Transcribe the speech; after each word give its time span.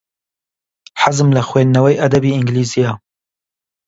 حەزم 1.01 1.29
لە 1.37 1.41
خوێندنەوەی 1.47 1.99
ئەدەبی 2.01 2.33
ئینگلیزییە. 2.35 2.93